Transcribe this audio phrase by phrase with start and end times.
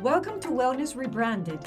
[0.00, 1.60] Welcome to Wellness Rebranded.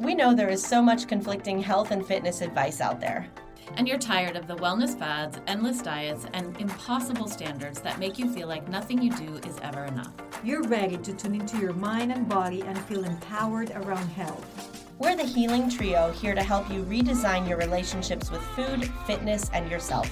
[0.00, 3.28] We know there is so much conflicting health and fitness advice out there.
[3.76, 8.34] And you're tired of the wellness fads, endless diets, and impossible standards that make you
[8.34, 10.12] feel like nothing you do is ever enough.
[10.42, 14.84] You're ready to tune into your mind and body and feel empowered around health.
[14.98, 19.70] We're the Healing Trio here to help you redesign your relationships with food, fitness, and
[19.70, 20.10] yourself.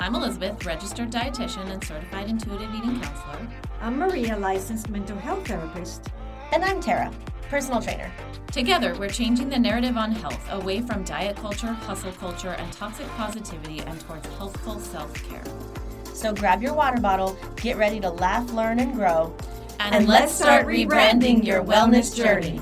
[0.00, 3.48] I'm Elizabeth, registered dietitian and certified intuitive eating counselor.
[3.80, 6.08] I'm Maria, licensed mental health therapist.
[6.54, 7.12] And I'm Tara,
[7.50, 8.12] personal trainer.
[8.52, 13.08] Together, we're changing the narrative on health away from diet culture, hustle culture, and toxic
[13.16, 15.42] positivity and towards healthful self care.
[16.12, 19.36] So grab your water bottle, get ready to laugh, learn, and grow.
[19.80, 22.60] And, and let's start rebranding your wellness journey.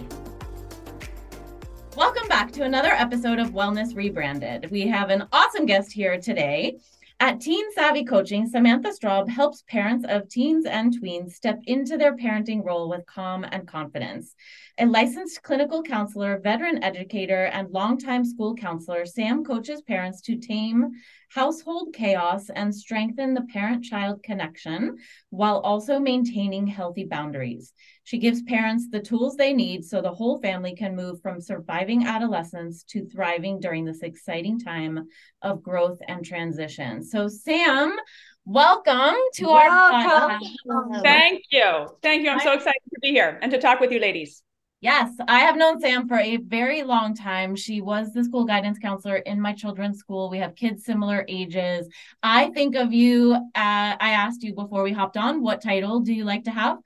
[1.94, 4.70] Welcome back to another episode of Wellness Rebranded.
[4.70, 6.78] We have an awesome guest here today.
[7.22, 12.16] At Teen Savvy Coaching, Samantha Straub helps parents of teens and tweens step into their
[12.16, 14.34] parenting role with calm and confidence.
[14.78, 20.94] A licensed clinical counselor, veteran educator, and longtime school counselor, Sam coaches parents to tame
[21.34, 24.96] household chaos and strengthen the parent child connection
[25.30, 27.72] while also maintaining healthy boundaries.
[28.04, 32.04] She gives parents the tools they need so the whole family can move from surviving
[32.04, 35.08] adolescence to thriving during this exciting time
[35.40, 37.02] of growth and transition.
[37.02, 37.96] So, Sam,
[38.44, 40.42] welcome to welcome.
[40.68, 41.88] our Thank you.
[42.02, 42.30] Thank you.
[42.30, 44.42] I'm so excited to be here and to talk with you ladies.
[44.82, 47.54] Yes, I have known Sam for a very long time.
[47.54, 50.28] She was the school guidance counselor in my children's school.
[50.28, 51.88] We have kids similar ages.
[52.20, 56.12] I think of you, uh, I asked you before we hopped on, what title do
[56.12, 56.78] you like to have?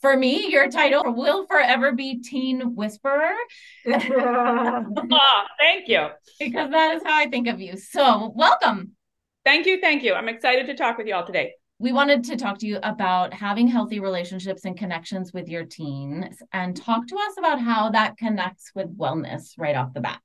[0.00, 3.36] For me, your title will forever be Teen Whisperer.
[3.86, 4.84] oh,
[5.60, 6.08] thank you.
[6.40, 7.76] Because that is how I think of you.
[7.76, 8.96] So, welcome.
[9.44, 9.80] Thank you.
[9.80, 10.14] Thank you.
[10.14, 11.96] I'm excited to talk with you all today we mm-hmm.
[11.96, 16.76] wanted to talk to you about having healthy relationships and connections with your teens and
[16.76, 20.20] talk to us about how that connects with wellness right off the bat.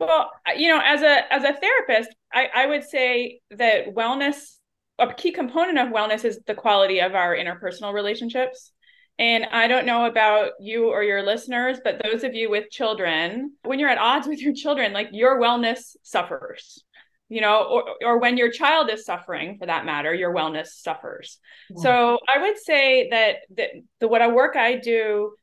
[0.00, 4.58] Well you know as a as a therapist i, I would say that wellness
[4.98, 8.72] a key component of wellness is the quality of our interpersonal relationships.
[9.18, 13.52] And I don't know about you or your listeners, but those of you with children,
[13.64, 16.84] when you're at odds with your children, like your wellness suffers
[17.28, 21.38] you know or, or when your child is suffering for that matter your wellness suffers
[21.70, 21.82] yeah.
[21.82, 25.34] so i would say that, that the what I work i do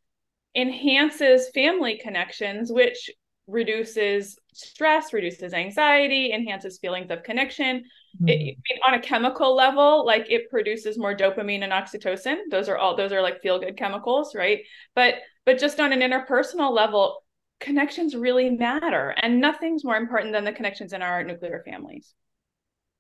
[0.56, 3.10] enhances family connections which
[3.48, 7.84] reduces stress reduces anxiety enhances feelings of connection
[8.20, 8.28] mm-hmm.
[8.28, 8.58] it,
[8.88, 13.12] on a chemical level like it produces more dopamine and oxytocin those are all those
[13.12, 14.62] are like feel good chemicals right
[14.96, 15.16] but
[15.46, 17.22] but just on an interpersonal level
[17.60, 22.14] connections really matter and nothing's more important than the connections in our nuclear families.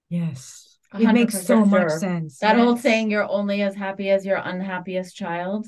[0.09, 0.77] Yes.
[0.93, 1.65] It makes so sure.
[1.65, 2.39] much sense.
[2.39, 2.65] That yes.
[2.65, 5.67] old saying you're only as happy as your unhappiest child.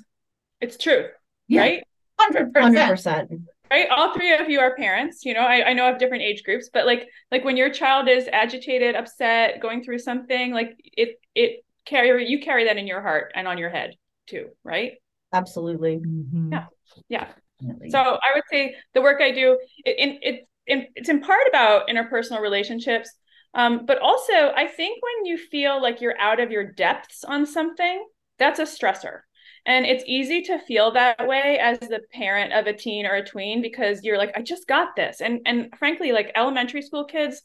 [0.62, 1.08] It's true
[1.48, 1.62] yeah.
[1.62, 1.84] right?
[2.20, 2.52] 100%.
[2.54, 3.88] 100% right?
[3.90, 5.42] All three of you are parents you know?
[5.42, 8.96] I, I know of different age groups but like like when your child is agitated
[8.96, 13.48] upset going through something like it it carry you carry that in your heart and
[13.48, 13.96] on your head
[14.28, 14.94] too right?
[15.34, 15.98] Absolutely.
[15.98, 16.54] Mm-hmm.
[16.54, 16.66] yeah.
[17.10, 17.28] Yeah
[17.60, 17.90] Definitely.
[17.90, 21.88] So I would say the work I do, it, it, it, it's in part about
[21.88, 23.10] interpersonal relationships,
[23.54, 27.46] um, but also I think when you feel like you're out of your depths on
[27.46, 28.06] something,
[28.38, 29.22] that's a stressor.
[29.66, 33.26] And it's easy to feel that way as the parent of a teen or a
[33.26, 35.20] tween because you're like, I just got this.
[35.20, 37.42] And and frankly, like elementary school kids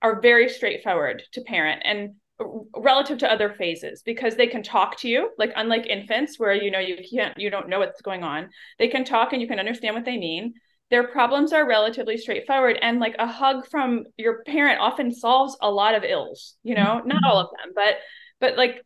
[0.00, 1.82] are very straightforward to parent.
[1.84, 2.14] And
[2.76, 6.70] relative to other phases because they can talk to you like unlike infants where you
[6.70, 8.50] know you can't you don't know what's going on.
[8.78, 10.54] They can talk and you can understand what they mean.
[10.90, 15.70] Their problems are relatively straightforward and like a hug from your parent often solves a
[15.70, 17.00] lot of ills you know?
[17.00, 17.08] Mm-hmm.
[17.08, 17.94] Not all of them but
[18.40, 18.82] but like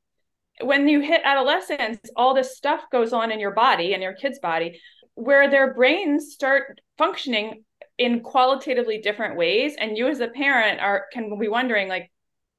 [0.60, 4.38] when you hit adolescence all this stuff goes on in your body and your kid's
[4.38, 4.80] body
[5.14, 7.64] where their brains start functioning
[7.98, 9.74] in qualitatively different ways.
[9.78, 12.10] And you as a parent are can be wondering like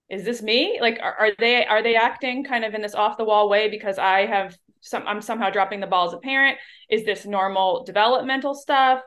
[0.09, 0.79] is this me?
[0.81, 3.69] Like are, are they are they acting kind of in this off the wall way
[3.69, 6.57] because i have some i'm somehow dropping the ball as a parent?
[6.89, 9.01] Is this normal developmental stuff?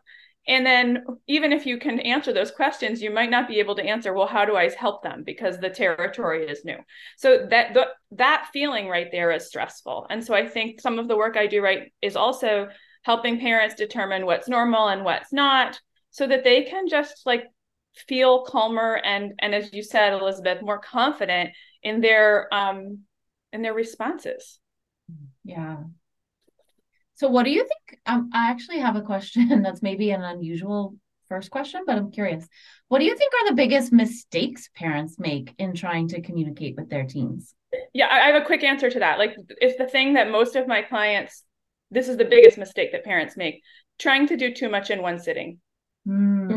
[0.49, 3.85] And then even if you can answer those questions you might not be able to
[3.85, 5.23] answer well how do i help them?
[5.25, 6.79] Because the territory is new.
[7.17, 10.07] So that the, that feeling right there is stressful.
[10.09, 12.69] And so i think some of the work i do right is also
[13.03, 17.45] helping parents determine what's normal and what's not so that they can just like
[17.95, 21.51] feel calmer and and as you said elizabeth more confident
[21.83, 23.01] in their um
[23.53, 24.59] in their responses.
[25.45, 25.77] Yeah.
[27.15, 30.97] So what do you think um, i actually have a question that's maybe an unusual
[31.29, 32.47] first question but i'm curious.
[32.89, 36.89] What do you think are the biggest mistakes parents make in trying to communicate with
[36.89, 37.55] their teens?
[37.93, 39.19] Yeah i have a quick answer to that.
[39.19, 41.45] Like if the thing that most of my clients
[41.91, 43.61] this is the biggest mistake that parents make
[43.99, 45.59] trying to do too much in one sitting.
[46.09, 46.51] Mm.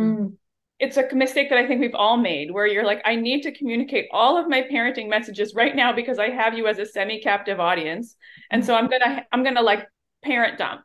[0.80, 3.52] It's a mistake that I think we've all made where you're like, I need to
[3.52, 7.60] communicate all of my parenting messages right now because I have you as a semi-captive
[7.60, 8.16] audience.
[8.52, 9.88] And so I'm gonna I'm gonna like
[10.24, 10.82] parent dump.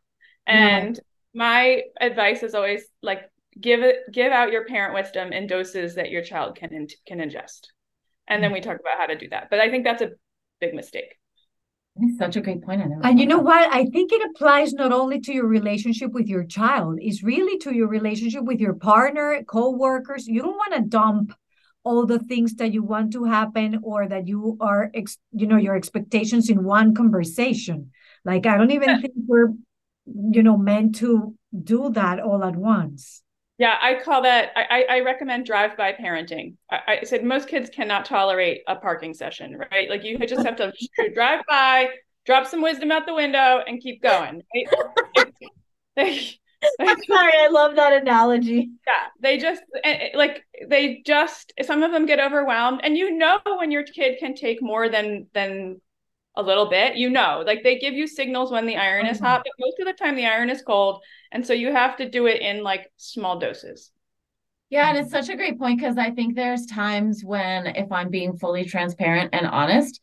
[0.46, 1.02] And yeah.
[1.34, 3.22] my advice is always like
[3.60, 7.66] give it give out your parent wisdom in doses that your child can can ingest.
[8.28, 8.54] And then mm.
[8.54, 9.48] we talk about how to do that.
[9.50, 10.12] But I think that's a
[10.60, 11.16] big mistake.
[11.96, 12.82] It's such a great point.
[13.02, 13.72] And you know what?
[13.72, 17.74] I think it applies not only to your relationship with your child, it's really to
[17.74, 20.26] your relationship with your partner, co-workers.
[20.26, 21.34] You don't want to dump
[21.82, 25.56] all the things that you want to happen or that you are ex- you know
[25.56, 27.90] your expectations in one conversation
[28.24, 29.52] like i don't even think we're
[30.04, 31.34] you know meant to
[31.64, 33.22] do that all at once
[33.60, 38.04] yeah i call that i i recommend drive-by parenting I, I said most kids cannot
[38.06, 40.72] tolerate a parking session right like you just have to
[41.14, 41.90] drive by
[42.26, 45.26] drop some wisdom out the window and keep going right?
[45.96, 46.30] they,
[46.78, 48.70] I'm sorry, I love that analogy.
[48.86, 53.16] Yeah, they just eh, eh, like they just some of them get overwhelmed, and you
[53.16, 55.80] know when your kid can take more than than
[56.40, 59.40] a little bit, you know, like they give you signals when the iron is hot,
[59.40, 59.50] mm-hmm.
[59.58, 62.26] but most of the time the iron is cold, and so you have to do
[62.26, 63.90] it in like small doses.
[64.70, 68.08] Yeah, and it's such a great point because I think there's times when, if I'm
[68.08, 70.00] being fully transparent and honest,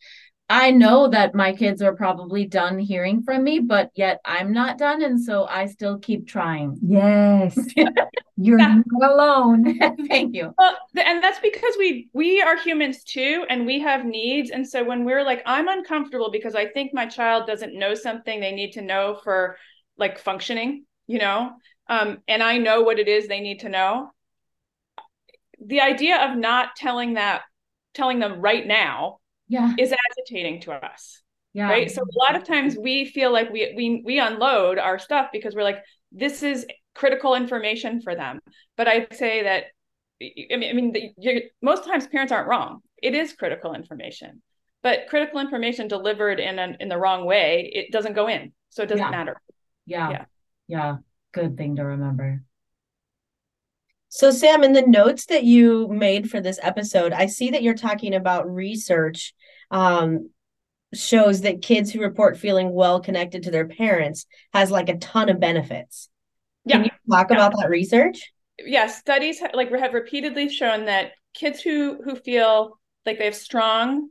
[0.50, 4.78] I know that my kids are probably done hearing from me, but yet I'm not
[4.78, 5.02] done.
[5.02, 6.78] And so I still keep trying.
[6.82, 7.58] Yes.
[8.36, 8.80] You're yeah.
[8.86, 9.78] not alone.
[10.08, 10.54] Thank you.
[10.56, 14.84] Well, and that's because we we are humans too and we have needs and so
[14.84, 18.72] when we're like I'm uncomfortable because I think my child doesn't know something they need
[18.72, 19.56] to know for
[19.98, 21.50] like functioning, you know?
[21.88, 24.12] Um and I know what it is they need to know.
[25.62, 27.42] The idea of not telling that
[27.92, 29.18] telling them right now
[29.48, 29.74] yeah.
[29.78, 31.22] is agitating to us
[31.52, 31.68] yeah.
[31.68, 31.90] right?
[31.90, 35.54] So a lot of times we feel like we we we unload our stuff because
[35.54, 38.40] we're like this is critical information for them.
[38.76, 39.64] But I'd say that
[40.20, 42.80] i mean, I mean most times parents aren't wrong.
[43.02, 44.42] It is critical information.
[44.82, 48.52] But critical information delivered in an, in the wrong way it doesn't go in.
[48.70, 49.10] So it doesn't yeah.
[49.10, 49.40] matter.
[49.86, 50.10] Yeah.
[50.10, 50.24] yeah.
[50.68, 50.96] Yeah.
[51.32, 52.42] Good thing to remember.
[54.10, 57.74] So, Sam, in the notes that you made for this episode, I see that you're
[57.74, 59.34] talking about research
[59.70, 60.30] um,
[60.94, 65.28] shows that kids who report feeling well connected to their parents has like a ton
[65.28, 66.08] of benefits.
[66.64, 66.76] Yeah.
[66.76, 67.36] Can you talk yeah.
[67.36, 68.32] about that research?
[68.58, 74.08] Yeah, studies like have repeatedly shown that kids who who feel like they have strong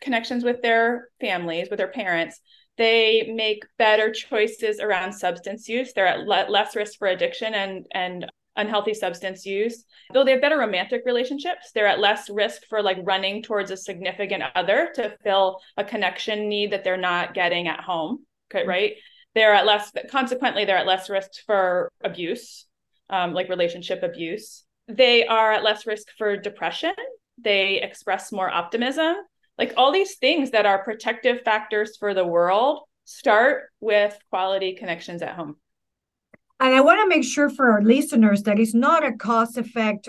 [0.00, 2.40] connections with their families, with their parents,
[2.76, 5.92] they make better choices around substance use.
[5.92, 9.84] They're at le- less risk for addiction and and unhealthy substance use.
[10.12, 13.76] Though they have better romantic relationships, they're at less risk for like running towards a
[13.76, 18.26] significant other to fill a connection need that they're not getting at home.
[18.54, 18.68] Mm-hmm.
[18.68, 18.94] right?
[19.34, 22.66] They're at less, consequently, they're at less risk for abuse,
[23.10, 24.64] um, like relationship abuse.
[24.88, 26.94] They are at less risk for depression.
[27.36, 29.16] They express more optimism.
[29.58, 35.22] Like all these things that are protective factors for the world start with quality connections
[35.22, 35.56] at home.
[36.60, 40.08] And I want to make sure for our listeners that it's not a cost effect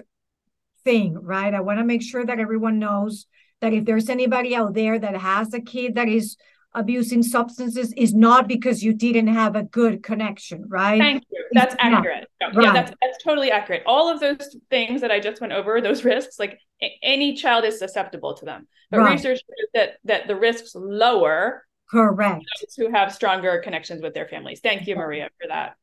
[0.84, 1.54] thing, right?
[1.54, 3.28] I want to make sure that everyone knows
[3.62, 6.38] that if there's anybody out there that has a kid that is
[6.74, 11.00] abusing substances is not because you didn't have a good connection, right?
[11.00, 11.46] Thank you.
[11.52, 12.28] That's it's accurate.
[12.42, 12.66] Not, right.
[12.66, 13.84] Yeah, that's that's totally accurate.
[13.86, 16.60] All of those things that I just went over, those risks, like
[17.02, 18.68] any child is susceptible to them.
[18.92, 19.12] But right.
[19.12, 24.28] research shows that that the risks lower correct those who have stronger connections with their
[24.28, 24.60] families.
[24.62, 25.76] Thank you, Maria, for that.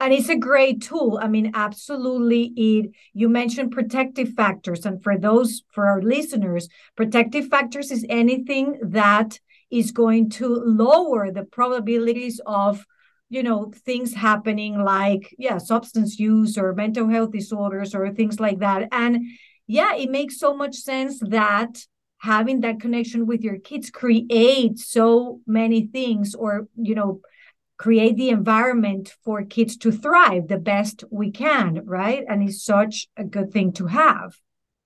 [0.00, 1.18] And it's a great tool.
[1.20, 4.86] I mean absolutely it you mentioned protective factors.
[4.86, 9.40] And for those for our listeners protective factors is anything that
[9.70, 12.86] is going to lower the probabilities of
[13.28, 18.60] you know things happening like yeah substance use or mental health disorders or things like
[18.60, 18.88] that.
[18.92, 19.24] And
[19.66, 21.84] yeah it makes so much sense that
[22.18, 27.20] having that connection with your kids creates so many things or you know
[27.78, 32.24] create the environment for kids to thrive the best we can, right?
[32.28, 34.36] And it's such a good thing to have.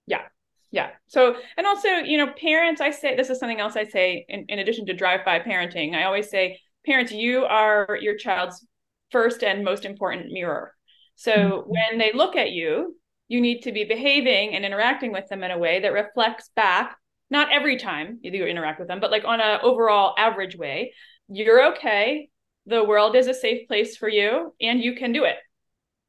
[0.07, 0.23] Yeah.
[0.71, 0.91] Yeah.
[1.07, 4.45] So, and also, you know, parents, I say this is something else I say in,
[4.49, 5.95] in addition to drive by parenting.
[5.95, 8.65] I always say, parents, you are your child's
[9.11, 10.75] first and most important mirror.
[11.17, 11.71] So mm-hmm.
[11.71, 12.97] when they look at you,
[13.29, 16.97] you need to be behaving and interacting with them in a way that reflects back,
[17.31, 20.93] not every time you interact with them, but like on an overall average way.
[21.29, 22.29] You're okay
[22.67, 25.37] the world is a safe place for you and you can do it.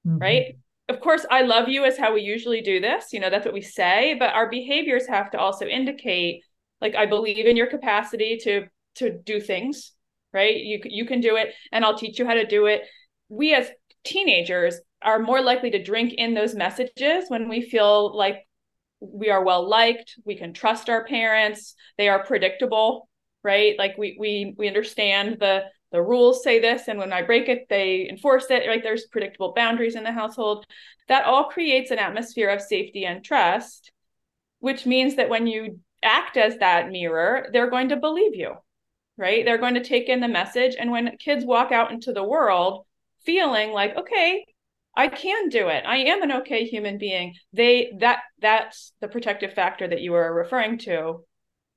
[0.07, 0.17] Mm-hmm.
[0.17, 0.57] Right.
[0.89, 3.13] Of course, I love you is how we usually do this.
[3.13, 6.43] You know, that's what we say, but our behaviors have to also indicate
[6.81, 9.93] like I believe in your capacity to to do things.
[10.33, 10.55] right?
[10.55, 12.81] You you can do it and I'll teach you how to do it.
[13.29, 13.69] We as
[14.03, 18.45] teenagers are more likely to drink in those messages when we feel like
[18.99, 23.09] we are well liked, we can trust our parents, they are predictable,
[23.43, 23.77] right?
[23.77, 27.67] Like we we we understand the the rules say this and when I break it
[27.69, 28.83] they enforce it, right?
[28.83, 30.65] There's predictable boundaries in the household.
[31.07, 33.91] That all creates an atmosphere of safety and trust,
[34.59, 38.55] which means that when you act as that mirror, they're going to believe you.
[39.15, 39.45] Right?
[39.45, 42.85] They're going to take in the message and when kids walk out into the world
[43.23, 44.43] feeling like, okay,
[44.95, 45.83] I can do it.
[45.85, 47.35] I am an okay human being.
[47.51, 51.23] They that that's the protective factor that you were referring to,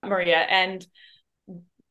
[0.02, 0.38] Maria.
[0.38, 0.86] And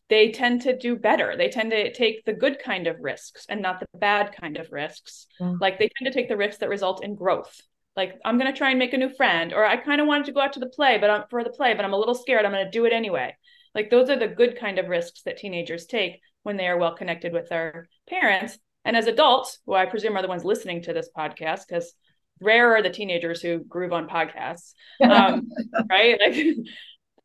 [0.10, 1.36] they tend to do better.
[1.38, 4.72] They tend to take the good kind of risks and not the bad kind of
[4.72, 5.28] risks.
[5.40, 5.54] Yeah.
[5.60, 7.60] Like they tend to take the risks that result in growth.
[7.96, 10.28] Like I'm going to try and make a new friend, or I kind of wanted
[10.28, 12.16] to go out to the play, but I'm for the play, but I'm a little
[12.16, 12.46] scared.
[12.46, 13.36] I'm going to do it anyway.
[13.74, 16.96] Like those are the good kind of risks that teenagers take when they are well
[16.96, 20.94] connected with their parents and as adults, who I presume are the ones listening to
[20.94, 21.94] this podcast, because
[22.40, 25.50] rare are the teenagers who groove on podcasts, um,
[25.90, 26.20] right?
[26.20, 26.36] Like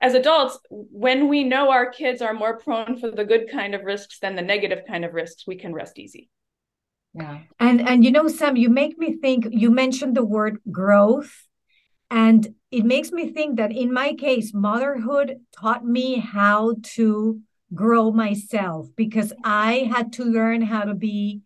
[0.00, 3.84] as adults, when we know our kids are more prone for the good kind of
[3.84, 6.30] risks than the negative kind of risks, we can rest easy.
[7.12, 7.40] Yeah.
[7.58, 11.46] And and you know, Sam, you make me think, you mentioned the word growth.
[12.10, 17.40] And it makes me think that in my case, motherhood taught me how to
[17.72, 21.42] grow myself because I had to learn how to be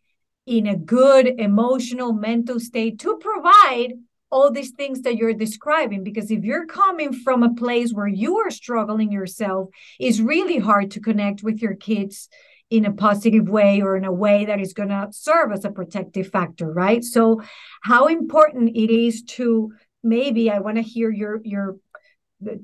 [0.47, 3.95] in a good emotional mental state to provide
[4.35, 8.39] all these things that you're describing because if you're coming from a place where you
[8.39, 9.69] are struggling yourself
[10.01, 12.29] it's really hard to connect with your kids
[12.69, 15.71] in a positive way or in a way that is going to serve as a
[15.71, 17.05] protective factor right?
[17.05, 17.43] So
[17.83, 19.73] how important it is to
[20.03, 21.77] maybe i want to hear your your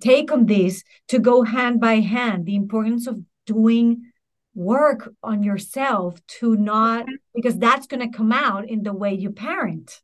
[0.00, 4.02] take on this to go hand by hand the importance of doing
[4.54, 9.30] work on yourself to not because that's going to come out in the way you
[9.30, 10.02] parent.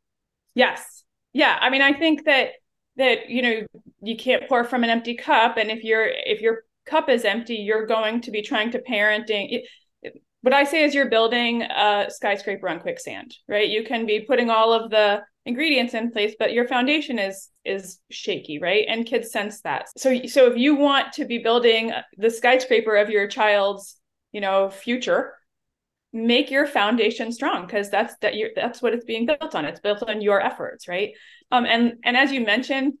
[0.55, 0.96] Yes
[1.37, 2.49] yeah i mean i think that
[2.97, 3.61] that you know
[4.01, 7.55] you can't pour from an empty cup and if you're if your cup is empty
[7.55, 9.59] you're going to be trying to parenting
[10.41, 13.69] what i say is you're building a skyscraper on quicksand right?
[13.69, 17.99] You can be putting all of the ingredients in place but your foundation is is
[18.09, 18.85] shaky right?
[18.87, 19.87] And kids sense that.
[19.97, 23.97] So so if you want to be building the skyscraper of your child's
[24.31, 25.33] you know future
[26.13, 29.65] make your foundation strong because that's that you that's what it's being built on.
[29.65, 31.11] It's built on your efforts right?
[31.51, 32.93] Um and and as you mentioned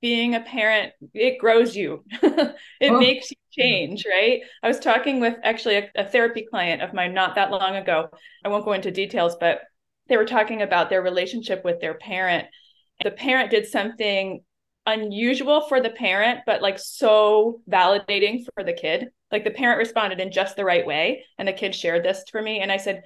[0.00, 2.04] being a parent it grows you.
[2.80, 2.98] It oh.
[2.98, 4.40] makes you change right?
[4.62, 8.08] I was talking with actually a, a therapy client of mine not that long ago.
[8.44, 9.60] I won't go into details but
[10.08, 12.46] they were talking about their relationship with their parent.
[13.02, 14.42] The parent did something
[14.86, 20.20] unusual for the parent but like so validating for the kid like the parent responded
[20.20, 23.02] in just the right way and the kid shared this for me and i said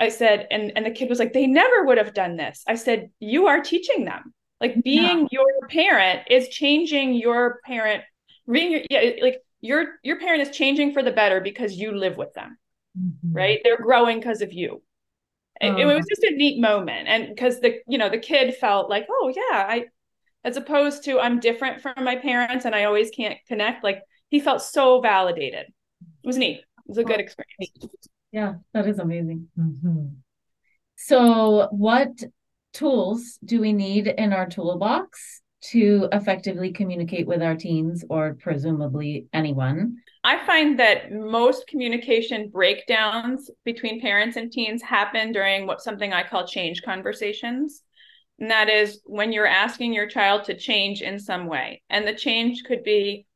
[0.00, 2.74] i said and and the kid was like they never would have done this i
[2.74, 5.26] said you are teaching them like being yeah.
[5.30, 8.02] your parent is changing your parent
[8.50, 12.16] being your, yeah like your your parent is changing for the better because you live
[12.16, 12.56] with them
[12.98, 13.36] mm-hmm.
[13.36, 14.82] right they're growing because of you
[15.60, 16.04] it, it, was uh-huh.
[16.08, 19.66] just a neat moment and because the you know the kid felt like oh yeah
[19.68, 19.84] i
[20.44, 24.40] as opposed to i'm different from my parents and i always can't connect like he
[24.40, 25.66] felt so validated.
[26.22, 26.58] It was neat.
[26.58, 27.70] It was a good experience.
[28.32, 29.48] Yeah, that is amazing.
[29.58, 30.06] Mm-hmm.
[30.96, 32.10] So, what
[32.72, 39.26] tools do we need in our toolbox to effectively communicate with our teens or presumably
[39.32, 39.96] anyone?
[40.24, 46.22] I find that most communication breakdowns between parents and teens happen during what something I
[46.22, 47.82] call change conversations.
[48.38, 51.82] And that is when you're asking your child to change in some way.
[51.90, 53.26] And the change could be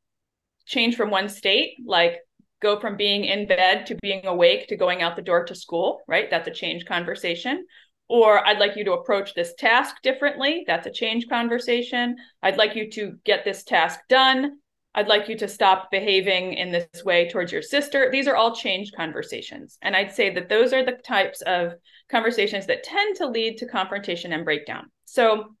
[0.65, 2.19] change from one state, like
[2.61, 6.01] go from being in bed to being awake to going out the door to school,
[6.07, 6.29] right?
[6.29, 7.65] That's a change conversation.
[8.07, 10.63] Or I'd like you to approach this task differently.
[10.65, 12.15] That's a change conversation.
[12.41, 14.59] I'd like you to get this task done.
[14.95, 18.09] I'd like you to stop behaving in this way towards your sister.
[18.11, 19.77] These are all change conversations.
[19.81, 21.73] And I'd say that those are the types of
[22.09, 24.91] conversations that tend to lead to confrontation and breakdown.
[25.05, 25.55] So,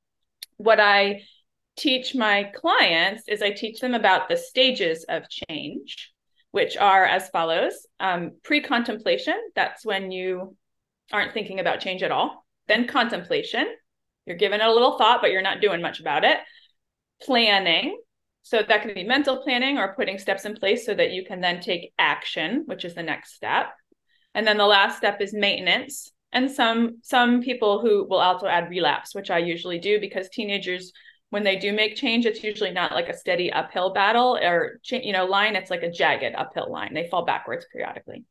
[0.57, 1.21] what I
[1.75, 6.11] teach my clients is I teach them about the stages of change,
[6.51, 10.55] which are as follows um, pre contemplation, that's when you
[11.11, 12.45] aren't thinking about change at all.
[12.67, 13.67] Then contemplation,
[14.25, 16.37] you're giving it a little thought, but you're not doing much about it.
[17.21, 17.97] Planning,
[18.43, 21.41] so that can be mental planning or putting steps in place so that you can
[21.41, 23.67] then take action, which is the next step.
[24.35, 26.11] And then the last step is maintenance.
[26.31, 30.91] And some some people who will also add relapse, which I usually do because teenagers
[31.33, 35.11] when they do make change, it's usually not like a steady uphill battle or you
[35.11, 35.55] know line.
[35.55, 36.93] It's like a jagged uphill line.
[36.93, 38.23] They fall backwards periodically.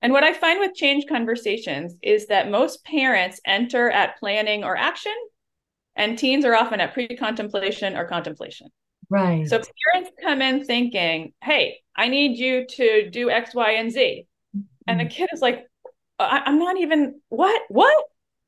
[0.00, 4.76] And what I find with change conversations is that most parents enter at planning or
[4.76, 5.16] action,
[5.96, 8.68] and teens are often at pre contemplation or contemplation.
[9.10, 9.48] Right.
[9.48, 9.60] So
[9.92, 14.28] parents come in thinking, hey, I need you to do X, Y, and Z.
[14.86, 15.10] And the mm-hmm.
[15.10, 15.66] kid is like,
[16.20, 17.62] I- am not even, what?
[17.68, 18.04] What?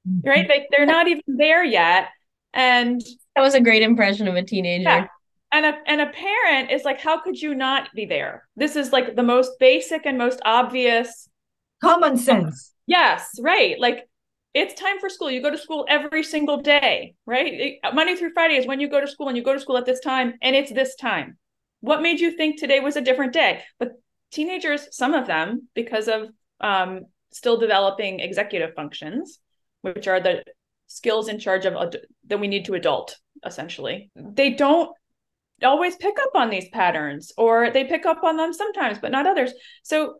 [0.09, 0.29] Mm-hmm.
[0.29, 0.47] Right?
[0.47, 2.11] They, they're not even there yet.
[2.53, 3.03] And
[3.35, 4.83] that was a great impression of a teenager.
[4.83, 5.07] Yeah.
[5.53, 8.49] And a, and a parent is like, how could you not be there?
[8.57, 11.29] This is like the most basic and most obvious
[11.81, 12.73] common sense.
[12.87, 13.79] Yes, right.
[13.79, 14.09] Like
[14.53, 15.31] it's time for school.
[15.31, 17.77] You go to school every single day, right?
[17.93, 19.87] Monday through Friday is when you go to school and you go to school at
[19.87, 21.39] this time and it's this time.
[21.81, 23.63] What made you think today was a different day?
[23.79, 23.93] But
[24.33, 29.39] teenagers, some of them, because of um, still developing executive functions,
[29.83, 30.45] which are the
[30.95, 31.95] skills in charge of
[32.27, 34.91] that we need to adult, essentially, they don't
[35.63, 39.27] always pick up on these patterns or they pick up on them sometimes, but not
[39.27, 39.53] others.
[39.83, 40.17] So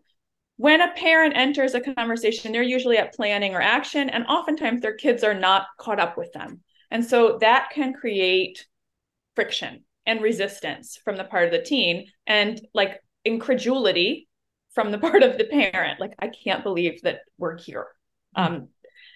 [0.57, 4.97] when a parent enters a conversation, they're usually at planning or action, and oftentimes their
[4.97, 6.61] kids are not caught up with them.
[6.91, 8.67] And so that can create
[9.35, 14.29] friction and resistance from the part of the teen and like incredulity
[14.75, 16.01] from the part of the parent.
[16.01, 17.87] Like, I can't believe that we're here.
[18.37, 18.55] Mm-hmm.
[18.55, 18.69] Um,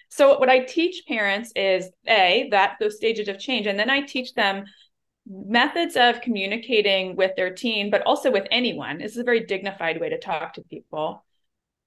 [0.09, 4.01] so, what I teach parents is A, that those stages of change, and then I
[4.01, 4.65] teach them
[5.27, 8.97] methods of communicating with their teen, but also with anyone.
[8.97, 11.23] This is a very dignified way to talk to people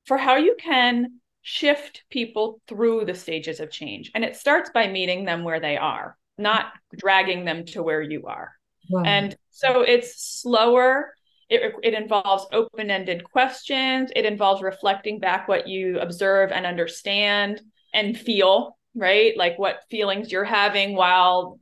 [0.07, 4.13] for how you can shift people through the stages of change.
[4.15, 8.27] And it starts by meeting them where they are, not dragging them to where you
[8.27, 8.53] are.
[8.89, 9.03] Wow.
[9.05, 11.13] And so it's slower.
[11.49, 14.13] It, it involves open ended questions.
[14.15, 17.61] It involves reflecting back what you observe and understand
[17.93, 19.37] and feel, right?
[19.37, 21.59] Like what feelings you're having while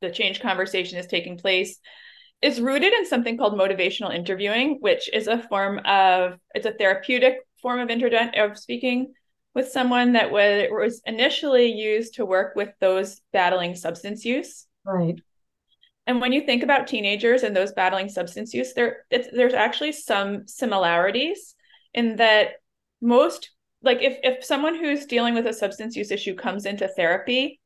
[0.00, 1.78] the change conversation is taking place
[2.40, 7.38] is rooted in something called motivational interviewing, which is a form of it's a therapeutic
[7.60, 9.12] form of internet of speaking
[9.54, 14.66] with someone that was, was initially used to work with those battling substance use.
[14.84, 15.20] Right.
[16.06, 20.46] And when you think about teenagers and those battling substance use, there there's actually some
[20.46, 21.54] similarities
[21.92, 22.52] in that
[23.00, 23.50] most
[23.82, 27.60] like if if someone who's dealing with a substance use issue comes into therapy,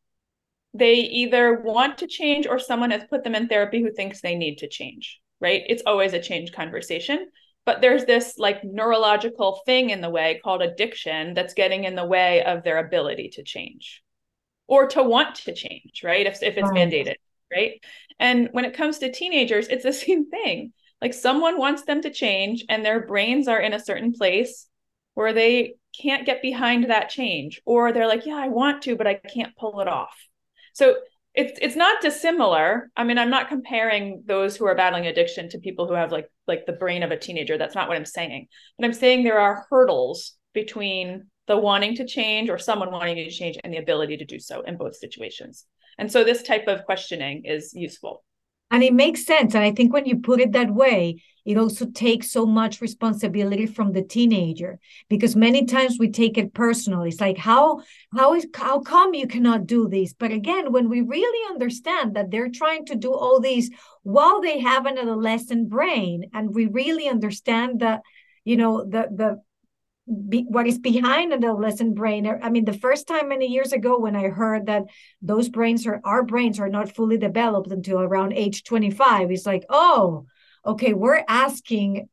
[0.74, 4.34] they either want to change or someone has put them in therapy who thinks they
[4.34, 5.62] need to change, right?
[5.66, 7.28] It's always a change conversation
[7.64, 12.04] but there's this like neurological thing in the way called addiction that's getting in the
[12.04, 14.02] way of their ability to change
[14.66, 16.90] or to want to change right if, if it's right.
[16.90, 17.14] mandated
[17.52, 17.82] right
[18.18, 22.10] and when it comes to teenagers it's the same thing like someone wants them to
[22.10, 24.68] change and their brains are in a certain place
[25.14, 29.06] where they can't get behind that change or they're like yeah i want to but
[29.06, 30.16] i can't pull it off
[30.72, 30.96] so
[31.34, 32.90] it's it's not dissimilar.
[32.96, 36.28] I mean, I'm not comparing those who are battling addiction to people who have like
[36.46, 37.56] like the brain of a teenager.
[37.56, 38.48] That's not what I'm saying.
[38.78, 43.30] But I'm saying there are hurdles between the wanting to change or someone wanting to
[43.30, 45.64] change and the ability to do so in both situations.
[45.98, 48.24] And so this type of questioning is useful.
[48.72, 49.54] And it makes sense.
[49.54, 53.66] And I think when you put it that way, it also takes so much responsibility
[53.66, 57.02] from the teenager because many times we take it personal.
[57.02, 57.82] It's like, how
[58.16, 60.14] how is how come you cannot do this?
[60.14, 63.70] But again, when we really understand that they're trying to do all these
[64.04, 68.00] while they have an adolescent brain, and we really understand that,
[68.44, 69.42] you know, the the
[70.28, 72.26] be, what is behind an adolescent brain.
[72.26, 74.84] I mean, the first time many years ago when I heard that
[75.20, 79.64] those brains are our brains are not fully developed until around age 25, it's like,
[79.68, 80.26] oh,
[80.66, 82.08] okay, we're asking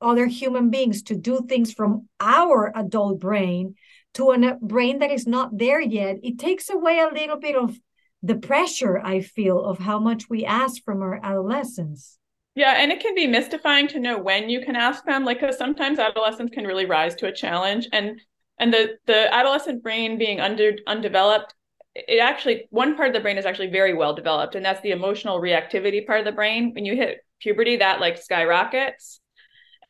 [0.00, 3.74] other human beings to do things from our adult brain
[4.14, 6.16] to a brain that is not there yet.
[6.22, 7.78] It takes away a little bit of
[8.22, 12.18] the pressure I feel of how much we ask from our adolescents.
[12.54, 15.56] Yeah, and it can be mystifying to know when you can ask them, like because
[15.56, 18.20] sometimes adolescents can really rise to a challenge, and
[18.58, 21.54] and the the adolescent brain being under undeveloped,
[21.94, 24.90] it actually one part of the brain is actually very well developed, and that's the
[24.90, 26.72] emotional reactivity part of the brain.
[26.74, 29.20] When you hit puberty, that like skyrockets,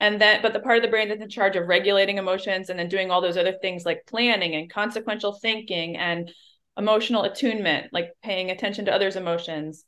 [0.00, 2.78] and then but the part of the brain that's in charge of regulating emotions and
[2.78, 6.32] then doing all those other things like planning and consequential thinking and
[6.76, 9.84] emotional attunement, like paying attention to others' emotions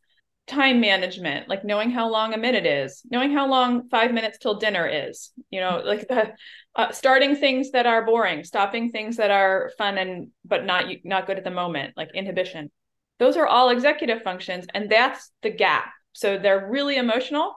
[0.47, 4.59] time management like knowing how long a minute is knowing how long five minutes till
[4.59, 6.35] dinner is you know like the
[6.77, 11.27] uh, starting things that are boring stopping things that are fun and but not not
[11.27, 12.71] good at the moment like inhibition.
[13.19, 15.87] Those are all executive functions and that's the gap.
[16.13, 17.55] So they're really emotional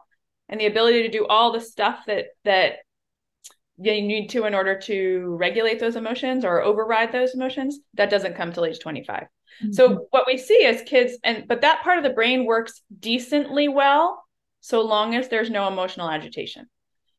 [0.50, 2.74] and the ability to do all the stuff that that
[3.80, 8.36] you need to in order to regulate those emotions or override those emotions that doesn't
[8.36, 9.28] come till age 25
[9.64, 9.74] Mm-hmm.
[9.74, 13.68] So what we see is kids, and but that part of the brain works decently
[13.68, 14.24] well
[14.62, 16.68] so long as there's no emotional agitation.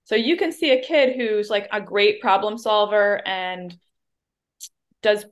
[0.04, 3.76] So you can see a kid who's like a great problem solver and
[5.02, 5.26] does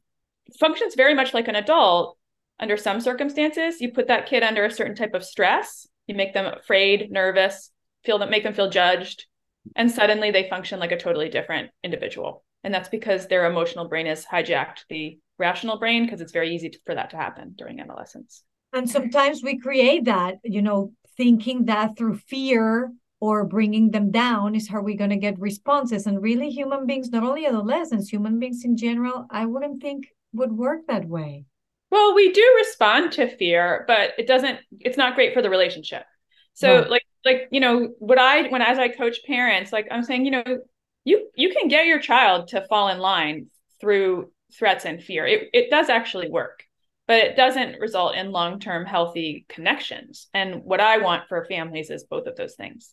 [0.58, 2.18] functions very much like an adult
[2.58, 3.80] under some circumstances.
[3.80, 7.70] You put that kid under a certain type of stress, you make them afraid, nervous,
[8.04, 9.26] feel that make them feel judged,
[9.74, 12.44] and suddenly they function like a totally different individual.
[12.62, 16.70] And that's because their emotional brain has hijacked the rational brain because it's very easy
[16.70, 18.42] to, for that to happen during adolescence.
[18.72, 24.54] And sometimes we create that, you know, thinking that through fear or bringing them down
[24.54, 26.06] is how we're going to get responses.
[26.06, 30.52] And really, human beings, not only adolescents, human beings in general, I wouldn't think would
[30.52, 31.46] work that way.
[31.90, 36.04] Well, we do respond to fear, but it doesn't, it's not great for the relationship.
[36.52, 36.90] So, right.
[36.90, 40.32] like, like, you know, what I, when as I coach parents, like I'm saying, you
[40.32, 40.58] know,
[41.06, 43.46] you you can get your child to fall in line
[43.80, 45.26] through threats and fear.
[45.26, 46.64] It it does actually work,
[47.06, 50.28] but it doesn't result in long-term healthy connections.
[50.34, 52.92] And what I want for families is both of those things.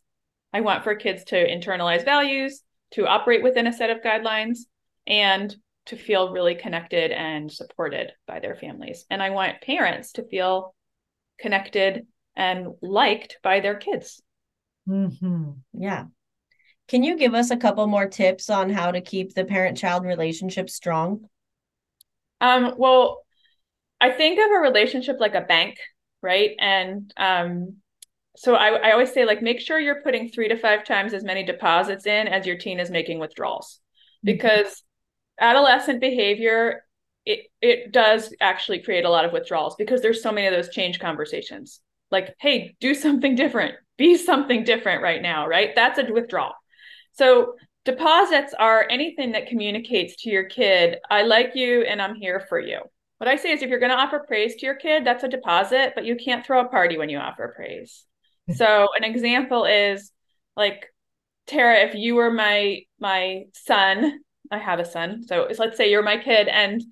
[0.53, 2.61] I want for kids to internalize values,
[2.91, 4.59] to operate within a set of guidelines,
[5.07, 9.05] and to feel really connected and supported by their families.
[9.09, 10.75] And I want parents to feel
[11.39, 14.21] connected and liked by their kids.
[14.87, 15.51] Mm-hmm.
[15.73, 16.05] Yeah.
[16.87, 20.03] Can you give us a couple more tips on how to keep the parent child
[20.03, 21.27] relationship strong?
[22.43, 23.23] Um, well,
[24.01, 25.77] I think of a relationship like a bank,
[26.21, 26.51] right?
[26.59, 27.77] And um,
[28.35, 31.23] so I, I always say, like, make sure you're putting three to five times as
[31.23, 33.79] many deposits in as your teen is making withdrawals,
[34.25, 34.35] mm-hmm.
[34.35, 34.83] because
[35.39, 36.83] adolescent behavior
[37.25, 40.69] it it does actually create a lot of withdrawals because there's so many of those
[40.69, 41.79] change conversations.
[42.11, 45.71] Like, hey, do something different, be something different right now, right?
[45.73, 46.53] That's a withdrawal.
[47.13, 52.39] So deposits are anything that communicates to your kid, I like you and I'm here
[52.47, 52.81] for you.
[53.17, 55.29] What I say is if you're going to offer praise to your kid, that's a
[55.29, 58.05] deposit, but you can't throw a party when you offer praise.
[58.47, 58.53] Hmm.
[58.55, 60.11] so an example is
[60.57, 60.87] like
[61.47, 64.19] Tara, if you were my my son,
[64.51, 65.23] I have a son.
[65.27, 66.83] So let's say you're my kid and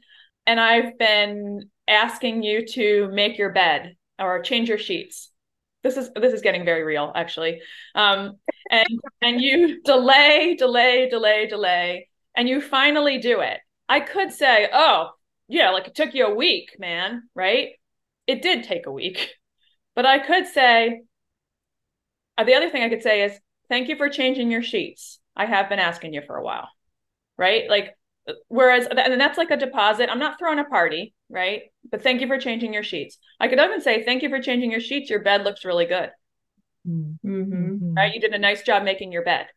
[0.45, 5.30] and I've been asking you to make your bed or change your sheets
[5.83, 7.61] this is this is getting very real actually.
[7.95, 8.37] Um
[8.69, 8.87] and
[9.21, 13.59] and you delay delay delay delay and you finally do it.
[13.89, 15.11] I could say oh
[15.47, 17.69] yeah like it took you a week man right?
[18.27, 19.29] It did take a week.
[19.93, 21.01] But i could say
[22.37, 23.37] uh, the other thing i could say is
[23.69, 25.19] thank you for changing your sheets.
[25.35, 26.69] I have been asking you for a while
[27.37, 27.69] right?
[27.69, 27.95] Like
[28.47, 30.09] whereas and that's like a deposit.
[30.09, 31.63] I'm not throwing a party right?
[31.89, 33.17] But thank you for changing your sheets.
[33.39, 35.09] I could even say thank you for changing your sheets.
[35.09, 36.11] Your bed looks really good.
[36.87, 37.93] Mm-hmm.
[37.93, 38.13] right?
[38.13, 39.47] You did a nice job making your bed.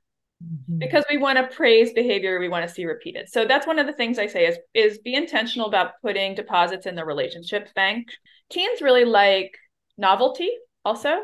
[0.43, 0.79] Mm-hmm.
[0.79, 3.29] because we want to praise behavior we want to see repeated.
[3.31, 6.87] So that's one of the things i say is is be intentional about putting deposits
[6.87, 8.09] in the relationship bank.
[8.51, 9.57] Teens really like
[9.97, 10.51] novelty
[10.85, 11.21] also.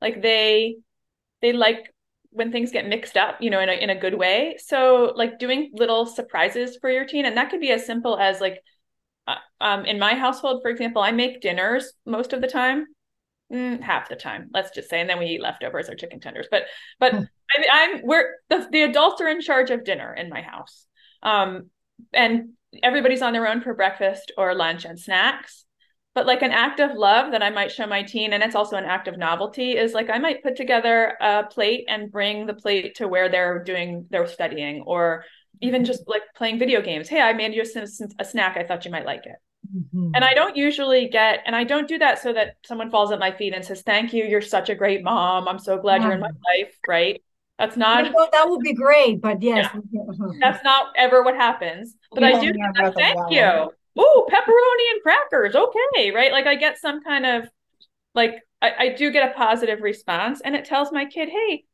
[0.00, 0.76] Like they
[1.40, 1.92] they like
[2.30, 4.56] when things get mixed up, you know, in a in a good way.
[4.64, 8.40] So like doing little surprises for your teen, and that could be as simple as
[8.40, 8.62] like,
[9.26, 12.86] uh, um, in my household, for example, I make dinners most of the time,
[13.52, 16.46] mm, half the time, let's just say, and then we eat leftovers or chicken tenders.
[16.50, 16.64] But
[16.98, 17.22] but hmm.
[17.72, 20.86] I, am we're the the adults are in charge of dinner in my house,
[21.22, 21.70] um,
[22.12, 22.50] and
[22.82, 25.64] everybody's on their own for breakfast or lunch and snacks
[26.14, 28.76] but like an act of love that I might show my teen, and it's also
[28.76, 32.54] an act of novelty, is like I might put together a plate and bring the
[32.54, 35.24] plate to where they're doing their studying, or
[35.60, 37.08] even just like playing video games.
[37.08, 37.86] Hey, I made you a,
[38.18, 38.56] a snack.
[38.56, 39.36] I thought you might like it.
[39.74, 40.12] Mm-hmm.
[40.14, 43.18] And I don't usually get, and I don't do that so that someone falls at
[43.18, 44.24] my feet and says, Thank you.
[44.24, 45.46] You're such a great mom.
[45.46, 46.08] I'm so glad yeah.
[46.08, 46.74] you're in my life.
[46.88, 47.22] Right.
[47.58, 49.20] That's not, that would be great.
[49.20, 50.00] But yes, yeah.
[50.40, 51.94] that's not ever what happens.
[52.10, 52.54] But I do
[52.96, 55.54] thank you oh, pepperoni and crackers.
[55.54, 56.10] Okay.
[56.10, 56.32] Right.
[56.32, 57.48] Like I get some kind of
[58.14, 61.64] like, I, I do get a positive response and it tells my kid, hey,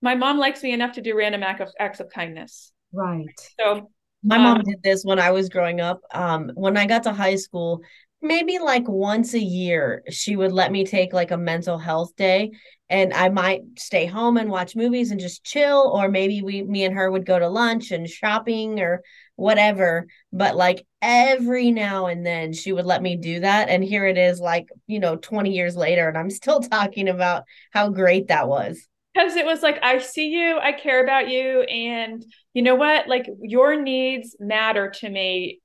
[0.00, 2.72] my mom likes me enough to do random act of, acts of kindness.
[2.92, 3.26] Right.
[3.58, 3.90] So
[4.22, 6.00] my um, mom did this when I was growing up.
[6.12, 7.80] Um, when I got to high school,
[8.20, 12.52] maybe like once a year, she would let me take like a mental health day
[12.92, 16.84] and I might stay home and watch movies and just chill, or maybe we, me
[16.84, 19.02] and her would go to lunch and shopping or
[19.36, 20.06] whatever.
[20.30, 23.70] But like every now and then she would let me do that.
[23.70, 27.44] And here it is, like, you know, 20 years later, and I'm still talking about
[27.72, 28.86] how great that was.
[29.14, 31.62] Because it was like, I see you, I care about you.
[31.62, 33.08] And you know what?
[33.08, 35.60] Like, your needs matter to me.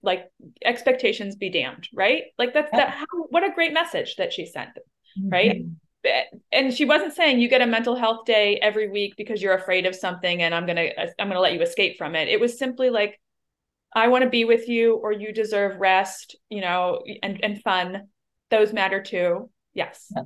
[0.00, 0.30] Like,
[0.64, 2.22] expectations be damned, right?
[2.38, 2.90] Like, that's that.
[2.90, 4.70] How, what a great message that she sent,
[5.28, 5.56] right?
[5.56, 5.72] Mm-hmm
[6.52, 9.86] and she wasn't saying you get a mental health day every week because you're afraid
[9.86, 12.28] of something and i'm gonna i'm gonna let you escape from it.
[12.28, 13.20] It was simply like
[13.94, 18.08] i want to be with you or you deserve rest you know and and fun.
[18.50, 19.50] Those matter too.
[19.74, 20.10] Yes.
[20.14, 20.22] Yeah,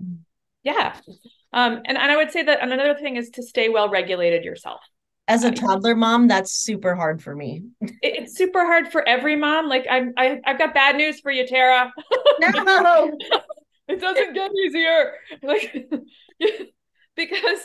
[0.63, 0.97] yeah.
[1.53, 4.81] Um, and, and i would say that another thing is to stay well regulated yourself.
[5.29, 7.65] As a toddler mom that's super hard for me.
[8.03, 9.69] It's super hard for every mom.
[9.69, 11.93] Like i'm I, i've got bad news for you tara.
[12.41, 13.17] No
[13.89, 15.13] it doesn't get easier.
[15.43, 15.91] Like
[17.17, 17.59] because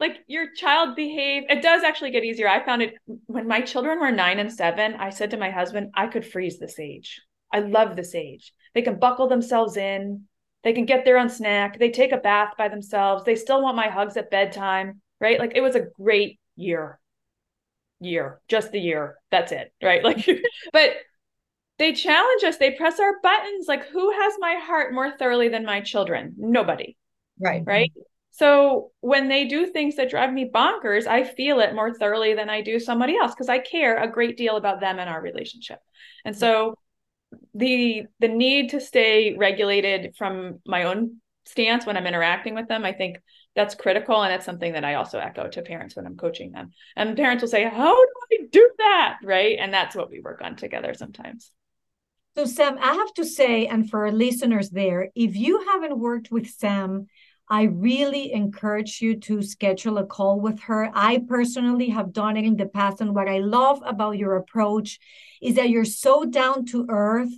[0.00, 2.48] like your child behave it does actually get easier.
[2.48, 2.94] I found it
[3.26, 6.58] when my children were nine and seven i said to my husband i could freeze
[6.58, 7.20] this age.
[7.52, 8.52] I love this age.
[8.74, 10.24] They can buckle themselves in.
[10.64, 11.78] They can get their own snack.
[11.78, 13.24] They take a bath by themselves.
[13.24, 15.38] They still want my hugs at bedtime right?
[15.38, 16.98] Like it was a great year.
[18.00, 18.40] Year.
[18.48, 19.16] Just the year.
[19.30, 20.04] That's it right?
[20.04, 20.28] Like
[20.72, 20.90] but
[21.78, 22.56] they challenge us.
[22.56, 23.66] They press our buttons.
[23.68, 26.34] Like who has my heart more thoroughly than my children?
[26.36, 26.96] Nobody.
[27.40, 27.62] Right.
[27.64, 27.92] Right?
[28.30, 32.50] So when they do things that drive me bonkers i feel it more thoroughly than
[32.50, 35.78] i do somebody else because i care a great deal about them and our relationship.
[36.24, 36.76] And so
[37.54, 42.84] the the need to stay regulated from my own stance when i'm interacting with them
[42.84, 43.18] i think
[43.54, 46.70] that's critical and it's something that i also echo to parents when i'm coaching them.
[46.96, 49.18] And parents will say how do i do that?
[49.22, 49.58] Right?
[49.60, 51.52] And that's what we work on together sometimes
[52.36, 56.30] so sam i have to say and for our listeners there if you haven't worked
[56.30, 57.06] with sam
[57.48, 60.90] I really encourage you to schedule a call with her.
[60.94, 63.02] I personally have done it in the past.
[63.02, 64.98] And what I love about your approach
[65.42, 67.32] is that you're so down to earth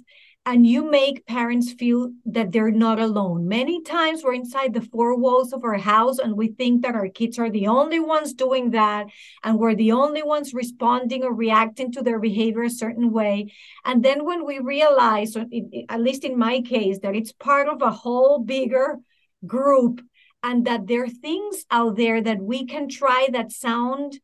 [0.46, 3.48] and you make parents feel that they're not alone.
[3.48, 7.08] Many times we're inside the four walls of our house and we think that our
[7.08, 9.08] kids are the only ones doing that
[9.42, 13.52] and we're the only ones responding or reacting to their behavior a certain way.
[13.84, 17.90] And then when we realize, at least in my case, that it's part of a
[17.90, 18.98] whole bigger
[19.44, 20.00] group
[20.44, 24.20] and that there are things out there that we can try that sound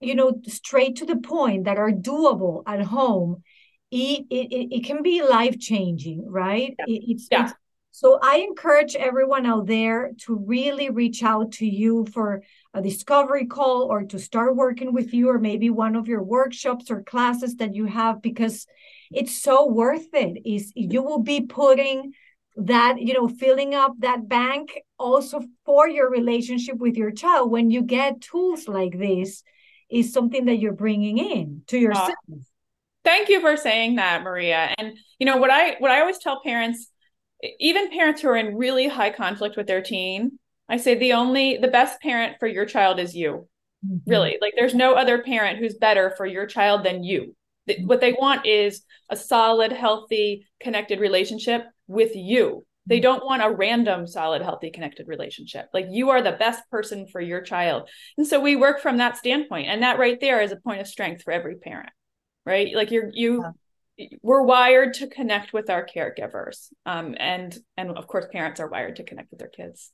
[0.00, 3.42] you know straight to the point that are doable at home
[3.90, 6.84] it it, it can be life changing right yeah.
[6.86, 7.44] It, it's, yeah.
[7.44, 7.54] it's
[7.90, 12.42] so i encourage everyone out there to really reach out to you for
[12.74, 16.90] a discovery call or to start working with you or maybe one of your workshops
[16.90, 18.66] or classes that you have because
[19.10, 22.12] it's so worth it is you will be putting
[22.56, 27.70] that you know filling up that bank also for your relationship with your child when
[27.70, 29.42] you get tools like this
[29.88, 32.34] is something that you're bringing in to yourself uh,
[33.04, 36.40] thank you for saying that maria and you know what i what i always tell
[36.42, 36.88] parents
[37.60, 41.58] even parents who are in really high conflict with their teen i say the only
[41.58, 43.48] the best parent for your child is you
[43.86, 44.10] mm-hmm.
[44.10, 47.34] really like there's no other parent who's better for your child than you
[47.84, 52.64] what they want is a solid healthy connected relationship with you.
[52.86, 53.02] They mm-hmm.
[53.02, 55.68] don't want a random, solid, healthy, connected relationship.
[55.72, 57.88] Like you are the best person for your child.
[58.16, 59.68] And so we work from that standpoint.
[59.68, 61.90] And that right there is a point of strength for every parent,
[62.48, 62.74] right?
[62.74, 63.44] Like you're, you,
[63.98, 64.06] yeah.
[64.22, 66.68] we're wired to connect with our caregivers.
[66.86, 69.92] Um, and, and of course, parents are wired to connect with their kids.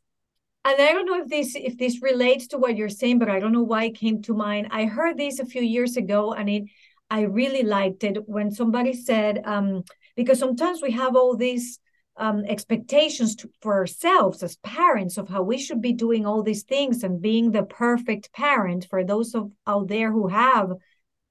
[0.66, 3.38] And I don't know if this if this relates to what you're saying, but I
[3.38, 4.68] don't know why it came to mind.
[4.70, 6.64] I heard this a few years ago, and it
[7.10, 9.84] I really liked it when somebody said, um,
[10.16, 11.78] because sometimes we have all these
[12.16, 16.62] um, expectations to, for ourselves as parents of how we should be doing all these
[16.62, 20.72] things and being the perfect parent for those of out there who have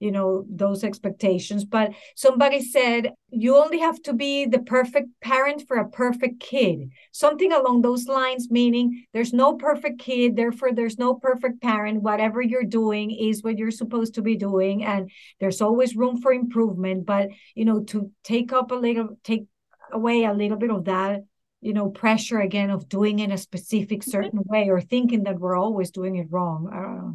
[0.03, 1.63] you know those expectations.
[1.63, 6.89] But somebody said you only have to be the perfect parent for a perfect kid.
[7.13, 12.03] Something along those lines meaning there's no perfect kid therefore there's no perfect parent.
[12.03, 16.33] Whatever you're doing is what you're supposed to be doing and there's always room for
[16.33, 17.05] improvement.
[17.05, 19.45] But you know to take up a little take
[19.93, 21.21] away a little bit of that
[21.61, 24.11] you know pressure again of doing in a specific mm-hmm.
[24.11, 26.67] certain way or thinking that we're always doing it wrong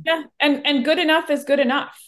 [0.06, 1.98] yeah and and good enough is good enough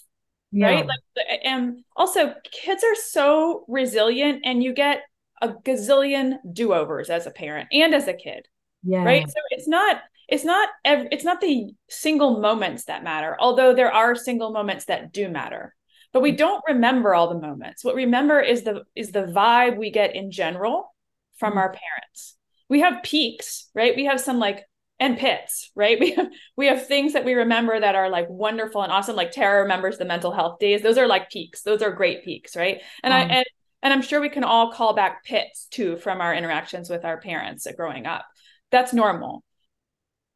[0.52, 0.66] yeah.
[0.66, 5.02] right like and also kids are so resilient and you get
[5.42, 8.46] a gazillion do-overs as a parent and as a kid
[8.82, 13.74] yeah right so it's not it's not it's not the single moments that matter although
[13.74, 15.74] there are single moments that do matter.
[16.12, 17.84] But we don't remember all the moments.
[17.84, 20.94] What remember is the is the vibe we get in general
[21.36, 21.58] from mm-hmm.
[21.58, 22.36] our parents.
[22.68, 23.94] We have peaks right?
[23.94, 24.64] We have some like
[25.00, 25.98] and pits right?
[26.00, 29.32] We have we have things that we remember that are like wonderful and awesome like
[29.32, 30.82] tara remembers the mental health days.
[30.82, 31.62] Those are like peaks.
[31.62, 32.80] Those are great peaks right?
[33.02, 33.30] And i mm.
[33.30, 33.44] and,
[33.82, 37.18] and i'm sure we can all call back pits too from our interactions with our
[37.20, 38.26] parents growing up.
[38.70, 39.42] That's normal.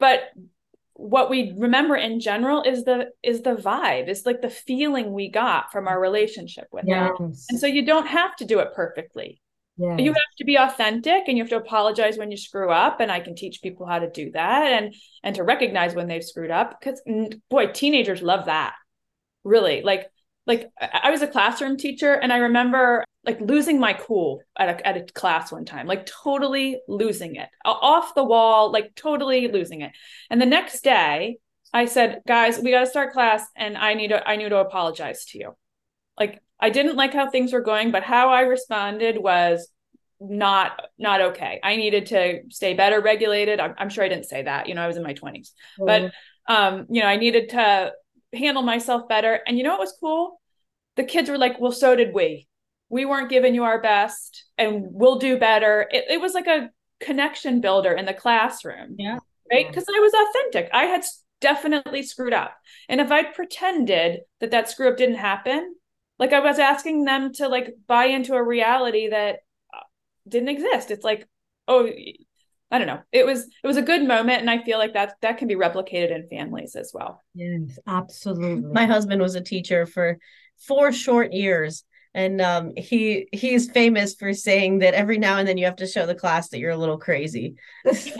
[0.01, 0.23] But
[0.95, 5.29] what we remember in general is the is the vibe it's like the feeling we
[5.29, 7.11] got from our relationship with yes.
[7.19, 9.41] them and so you don't have to do it perfectly
[9.99, 13.11] you have to be authentic and you have to apologize when you screw up and
[13.11, 16.51] i can teach people how to do that and and to recognize when they've screwed
[16.51, 17.03] up because
[17.51, 18.75] boy teenagers love that
[19.43, 20.07] really like
[20.47, 24.87] like i was a classroom teacher and i remember like losing my cool at a,
[24.87, 29.81] at a class one time, like totally losing it off the wall, like totally losing
[29.81, 29.93] it.
[30.31, 31.39] And the next day,
[31.73, 34.59] I said, guys, we got to start class and I need to, I need to
[34.59, 35.57] apologize to you.
[36.19, 39.69] Like I didn't like how things were going, but how I responded was
[40.21, 41.61] not not okay.
[41.63, 43.61] I needed to stay better regulated.
[43.61, 44.69] I'm, I'm sure I didn't say that.
[44.69, 45.85] You know, I was in my 20s, mm-hmm.
[45.87, 46.13] but
[46.47, 47.93] um, you know, I needed to
[48.33, 49.41] handle myself better.
[49.47, 50.41] And you know what was cool?
[50.97, 52.47] The kids were like, "Well, so did we.
[52.89, 56.71] We weren't giving you our best, and we'll do better." It, it was like a
[57.01, 58.97] connection builder in the classroom.
[58.99, 59.19] Yeah.
[59.51, 59.67] Right.
[59.67, 60.71] Because I was authentic.
[60.73, 61.05] I had
[61.41, 62.57] definitely screwed up.
[62.89, 65.75] And if I pretended that that screw up didn't happen,
[66.19, 69.41] like I was asking them to like buy into a reality that
[69.73, 69.81] uh,
[70.29, 70.91] didn't exist.
[70.91, 71.27] It's like,
[71.69, 71.89] oh,
[72.71, 73.03] I don't know.
[73.13, 75.55] It was it was a good moment, and I feel like that that can be
[75.55, 77.23] replicated in families as well.
[77.35, 78.73] Yes, absolutely.
[78.73, 80.19] My husband was a teacher for
[80.67, 85.59] four short years, and um, he he's famous for saying that every now and then
[85.59, 88.17] you have to show the class that you're a little crazy, just,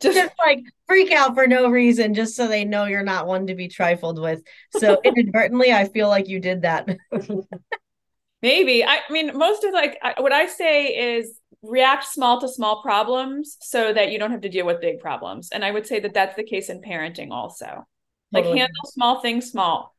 [0.00, 3.54] just like freak out for no reason, just so they know you're not one to
[3.54, 4.42] be trifled with.
[4.72, 6.88] So inadvertently, I feel like you did that.
[8.42, 8.84] Maybe.
[8.84, 13.92] I mean, most of like what I say is react small to small problems so
[13.92, 15.50] that you don't have to deal with big problems.
[15.52, 17.86] And I would say that that's the case in parenting also.
[18.32, 18.58] Like totally.
[18.58, 19.95] handle small things small.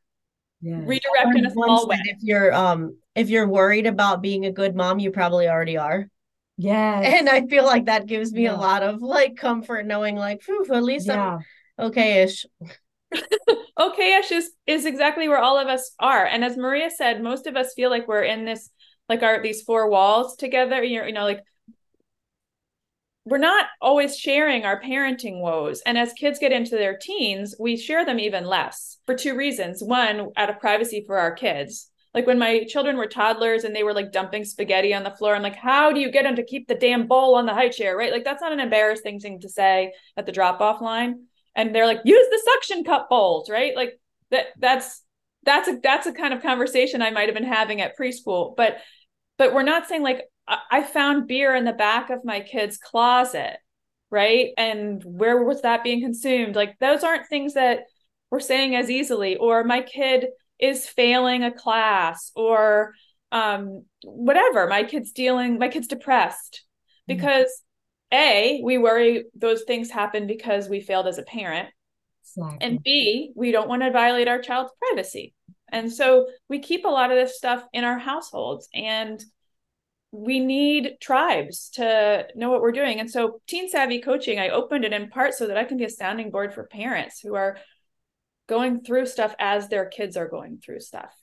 [0.62, 0.82] Yeah.
[0.86, 2.02] Redirect in a small way.
[2.06, 6.10] If you're um if you're worried about being a good mom, you probably already are.
[6.58, 7.00] Yeah.
[7.00, 8.56] And I feel like that gives me yeah.
[8.56, 10.42] a lot of like comfort knowing like,
[10.72, 11.38] at least yeah.
[11.78, 12.46] I'm okay-ish.
[13.80, 17.56] okay-ish is is exactly where all of us are and as maria said most of
[17.56, 18.70] us feel like we're in this
[19.08, 21.42] like our these four walls together you you know like
[23.30, 25.82] we're not always sharing our parenting woes.
[25.86, 29.84] And as kids get into their teens we share them even less for two reasons.
[29.84, 31.90] One out of privacy for our kids.
[32.14, 35.36] Like when my children were toddlers and they were like dumping spaghetti on the floor
[35.36, 37.70] i'm like how do you get them to keep the damn bowl on the high
[37.70, 37.98] chair?
[37.98, 38.12] Right?
[38.12, 41.26] Like that's not an embarrassing thing to say at the drop off line.
[41.56, 43.76] And they're like use the suction cup bowls right?
[43.76, 44.00] Like
[44.32, 45.04] that that's
[45.44, 48.56] that's a that's a kind of conversation i might have been having at preschool.
[48.56, 48.78] But
[49.38, 53.58] but we're not saying like i found beer in the back of my kid's closet
[54.10, 54.52] right?
[54.58, 56.56] And where was that being consumed?
[56.56, 57.82] Like those aren't things that
[58.32, 59.38] we're saying as easily.
[59.38, 60.28] Or my kid
[60.60, 62.94] is failing a class or
[63.32, 64.68] um whatever.
[64.68, 66.64] My kid's dealing my kid's depressed
[67.10, 67.18] mm-hmm.
[67.18, 67.64] because
[68.12, 71.70] a we worry those things happen because we failed as a parent.
[72.24, 72.58] Exactly.
[72.62, 75.34] and b we don't want to violate our child's privacy.
[75.70, 78.70] And so we keep a lot of this stuff in our households.
[78.74, 79.22] And
[80.12, 83.00] we need tribes to know what we're doing.
[83.00, 85.84] And so teen savvy coaching i opened it in part so that i can be
[85.84, 87.58] a sounding board for parents who are
[88.48, 91.14] going through stuff as their kids are going through stuff.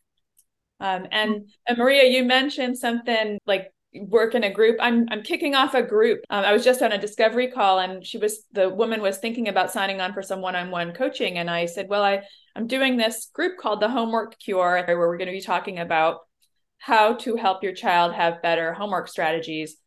[0.81, 4.77] Um, and, and maria you mentioned something like work in a group.
[4.81, 6.21] I'm i'm kicking off a group.
[6.29, 9.49] Um, i was just on a discovery call and she was the woman was thinking
[9.49, 11.39] about signing on for some one-on-one coaching.
[11.39, 12.23] And i said well i
[12.55, 16.19] i'm doing this group called the homework cure where we're going to be talking about
[16.85, 19.79] how to help your child have better homework strategies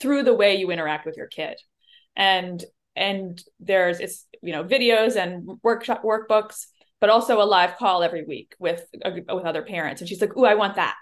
[0.00, 1.56] through the way you interact with your kid.
[2.16, 2.62] And
[2.96, 6.66] and there's it's you know videos and workshop workbooks
[7.00, 10.00] but also a live call every week with with other parents.
[10.00, 10.96] And she's like oh i want that.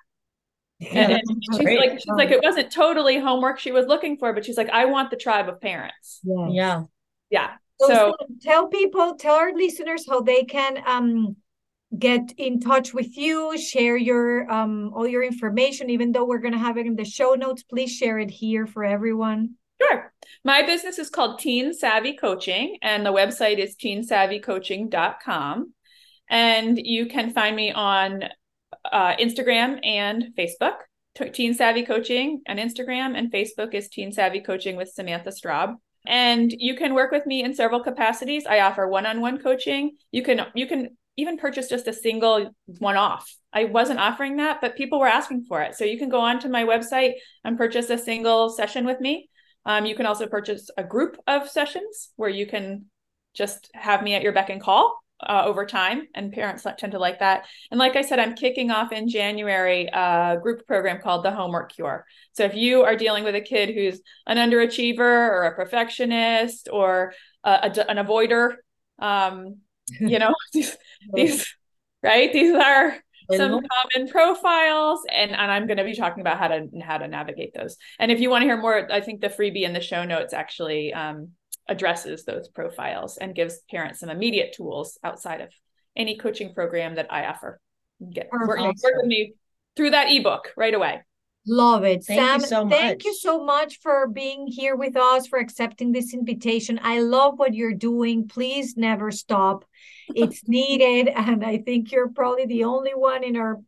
[0.92, 1.78] And, and she's great.
[1.80, 4.84] like she's like it wasn't totally homework she was looking for but she's like i
[4.84, 6.20] want the tribe of parents.
[6.22, 6.82] Yeah yeah.
[7.30, 7.50] Yeah.
[7.80, 11.36] So, so tell people tell our listeners how they can um
[11.98, 16.52] get in touch with you share your um all your information even though we're going
[16.52, 20.12] to have it in the show notes please share it here for everyone Sure.
[20.44, 25.72] My business is called Teen Savvy Coaching, and the website is teensavvycoaching.com.
[26.28, 28.24] And you can find me on
[28.90, 30.76] uh, Instagram and Facebook.
[31.32, 35.74] Teen Savvy Coaching on Instagram and Facebook is Teen Savvy Coaching with Samantha Straub.
[36.06, 38.46] And you can work with me in several capacities.
[38.46, 39.96] I offer one-on-one coaching.
[40.12, 43.24] You can you can even purchase just a single one-off.
[43.52, 45.74] I wasn't offering that, but people were asking for it.
[45.74, 49.28] So you can go onto my website and purchase a single session with me.
[49.64, 52.86] Um, you can also purchase a group of sessions where you can
[53.34, 56.98] just have me at your beck and call uh, over time, and parents tend to
[56.98, 57.44] like that.
[57.70, 61.72] And like I said, I'm kicking off in January a group program called the Homework
[61.72, 62.06] Cure.
[62.32, 67.12] So if you are dealing with a kid who's an underachiever or a perfectionist or
[67.44, 68.54] a, a, an avoider,
[68.98, 69.58] um,
[69.98, 70.76] you know, these,
[71.14, 71.56] these,
[72.02, 72.32] right?
[72.32, 72.96] These are
[73.32, 77.06] some common profiles and, and i'm going to be talking about how to how to
[77.06, 79.80] navigate those and if you want to hear more i think the freebie in the
[79.80, 81.28] show notes actually um,
[81.70, 85.50] addresses those profiles and gives parents some immediate tools outside of
[85.96, 87.60] any coaching program that I offer.
[88.12, 89.34] Get work, work with me
[89.76, 91.02] through that ebook right away.
[91.46, 92.04] Love it.
[92.04, 93.04] Thank Sam, you so thank much.
[93.04, 96.78] you so much for being here with us, for accepting this invitation.
[96.82, 98.28] I love what you're doing.
[98.28, 99.64] Please never stop.
[100.14, 101.08] It's needed.
[101.08, 103.58] And I think you're probably the only one in our,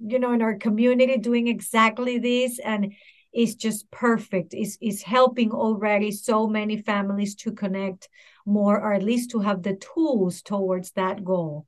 [0.00, 2.58] you know, in our community doing exactly this.
[2.58, 2.94] And
[3.32, 4.52] it's just perfect.
[4.52, 8.08] It's, it's helping already so many families to connect
[8.44, 11.66] more, or at least to have the tools towards that goal.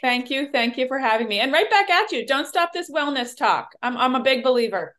[0.00, 0.48] Thank you.
[0.50, 1.38] Thank you for having me.
[1.38, 2.26] And right back at you.
[2.26, 3.74] Don't stop this wellness talk.
[3.82, 4.96] I'm I'm a big believer.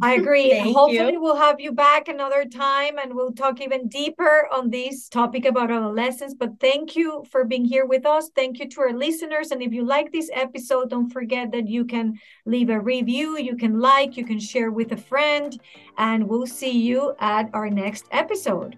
[0.00, 0.58] I agree.
[0.58, 1.20] Hopefully, you.
[1.20, 5.70] we'll have you back another time and we'll talk even deeper on this topic about
[5.70, 6.34] adolescence.
[6.34, 8.30] But thank you for being here with us.
[8.34, 9.50] Thank you to our listeners.
[9.50, 13.56] And if you like this episode, don't forget that you can leave a review, you
[13.56, 15.60] can like, you can share with a friend,
[15.98, 18.76] and we'll see you at our next episode.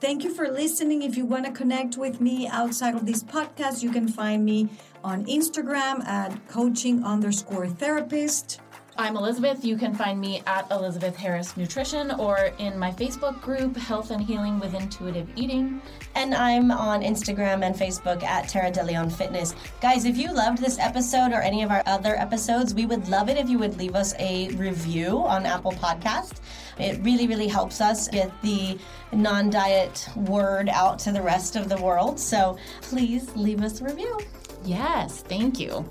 [0.00, 1.02] Thank you for listening.
[1.02, 4.68] If you want to connect with me outside of this podcast, you can find me
[5.02, 8.60] on Instagram at coaching underscore therapist.
[8.98, 9.62] I'm Elizabeth.
[9.62, 14.22] You can find me at Elizabeth Harris Nutrition or in my Facebook group, Health and
[14.22, 15.82] Healing with Intuitive Eating.
[16.14, 19.54] And I'm on Instagram and Facebook at Tara De Leon Fitness.
[19.82, 23.28] Guys, if you loved this episode or any of our other episodes, we would love
[23.28, 26.40] it if you would leave us a review on Apple Podcast.
[26.78, 28.78] It really, really helps us get the
[29.12, 32.18] non diet word out to the rest of the world.
[32.18, 34.18] So please leave us a review.
[34.64, 35.84] Yes, thank you.